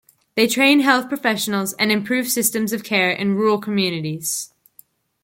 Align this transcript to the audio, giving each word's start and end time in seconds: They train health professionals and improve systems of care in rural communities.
They 0.33 0.47
train 0.47 0.79
health 0.79 1.09
professionals 1.09 1.73
and 1.73 1.91
improve 1.91 2.27
systems 2.27 2.73
of 2.73 2.83
care 2.83 3.11
in 3.11 3.35
rural 3.35 3.59
communities. 3.59 4.51